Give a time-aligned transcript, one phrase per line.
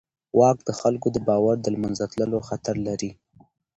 [0.39, 3.11] واک د خلکو د باور د له منځه تلو خطر لري.